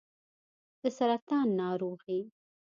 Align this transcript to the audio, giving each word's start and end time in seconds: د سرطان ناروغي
د 0.81 0.83
سرطان 0.97 1.47
ناروغي 1.59 2.19